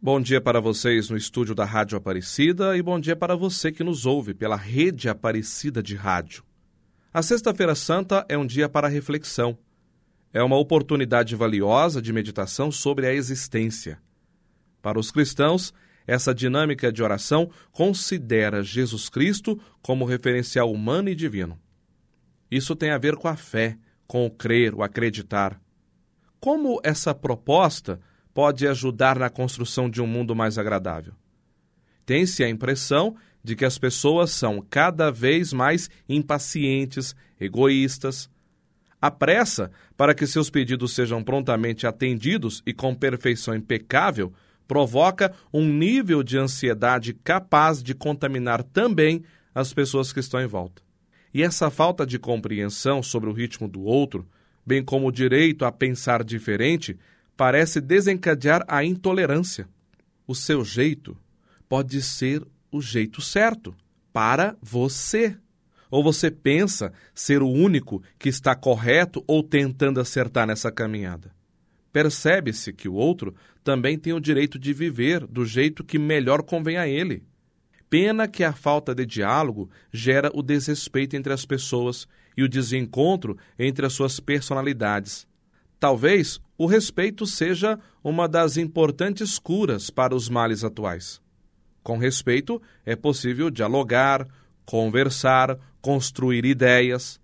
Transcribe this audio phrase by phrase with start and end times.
[0.00, 3.82] Bom dia para vocês no estúdio da Rádio Aparecida e bom dia para você que
[3.82, 6.44] nos ouve pela rede Aparecida de Rádio.
[7.12, 9.58] A Sexta-feira Santa é um dia para reflexão.
[10.32, 14.00] É uma oportunidade valiosa de meditação sobre a existência.
[14.80, 15.74] Para os cristãos,
[16.06, 21.58] essa dinâmica de oração considera Jesus Cristo como referencial humano e divino.
[22.48, 23.76] Isso tem a ver com a fé,
[24.06, 25.60] com o crer, o acreditar.
[26.38, 27.98] Como essa proposta
[28.38, 31.12] pode ajudar na construção de um mundo mais agradável.
[32.06, 38.30] Tem-se a impressão de que as pessoas são cada vez mais impacientes, egoístas.
[39.02, 44.32] A pressa para que seus pedidos sejam prontamente atendidos e com perfeição impecável
[44.68, 50.80] provoca um nível de ansiedade capaz de contaminar também as pessoas que estão em volta.
[51.34, 54.24] E essa falta de compreensão sobre o ritmo do outro,
[54.64, 56.96] bem como o direito a pensar diferente,
[57.38, 59.68] parece desencadear a intolerância.
[60.26, 61.16] O seu jeito
[61.68, 63.76] pode ser o jeito certo
[64.12, 65.36] para você.
[65.88, 71.30] Ou você pensa ser o único que está correto ou tentando acertar nessa caminhada.
[71.92, 76.76] Percebe-se que o outro também tem o direito de viver do jeito que melhor convém
[76.76, 77.22] a ele.
[77.88, 83.38] Pena que a falta de diálogo gera o desrespeito entre as pessoas e o desencontro
[83.56, 85.27] entre as suas personalidades.
[85.80, 91.20] Talvez o respeito seja uma das importantes curas para os males atuais.
[91.82, 94.26] Com respeito, é possível dialogar,
[94.64, 97.20] conversar, construir ideias,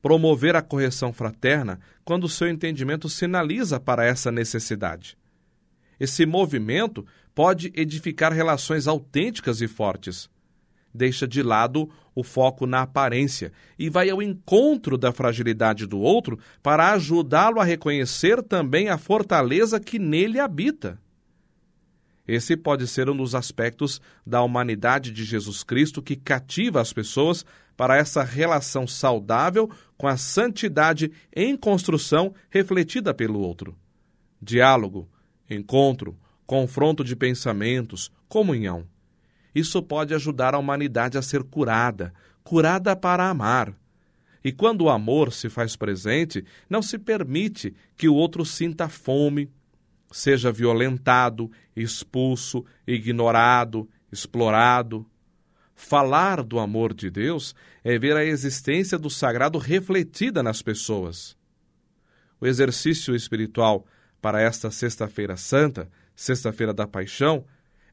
[0.00, 5.16] promover a correção fraterna quando seu entendimento sinaliza para essa necessidade.
[6.00, 10.28] Esse movimento pode edificar relações autênticas e fortes
[10.94, 16.38] deixa de lado o foco na aparência e vai ao encontro da fragilidade do outro
[16.62, 21.00] para ajudá-lo a reconhecer também a fortaleza que nele habita.
[22.26, 27.44] Esse pode ser um dos aspectos da humanidade de Jesus Cristo que cativa as pessoas
[27.76, 29.68] para essa relação saudável
[29.98, 33.76] com a santidade em construção refletida pelo outro.
[34.40, 35.08] Diálogo,
[35.50, 36.16] encontro,
[36.46, 38.86] confronto de pensamentos, comunhão.
[39.54, 43.74] Isso pode ajudar a humanidade a ser curada, curada para amar.
[44.42, 49.50] E quando o amor se faz presente, não se permite que o outro sinta fome,
[50.12, 55.06] seja violentado, expulso, ignorado, explorado.
[55.74, 61.36] Falar do amor de Deus é ver a existência do sagrado refletida nas pessoas.
[62.40, 63.86] O exercício espiritual
[64.20, 67.44] para esta Sexta-feira Santa, Sexta-feira da Paixão,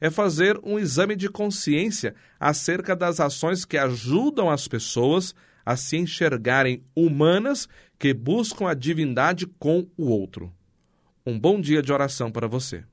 [0.02, 5.96] é fazer um exame de consciência acerca das ações que ajudam as pessoas a se
[5.96, 7.70] enxergarem humanas
[8.00, 10.52] que buscam a divindade com o outro.
[11.24, 12.84] Um bom dia de oração para você.